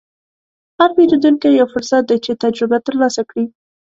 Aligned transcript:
هر 0.77 0.89
پیرودونکی 0.97 1.49
یو 1.59 1.67
فرصت 1.73 2.01
دی 2.09 2.17
چې 2.25 2.31
تجربه 2.43 2.77
ترلاسه 2.87 3.21
کړې. 3.29 3.45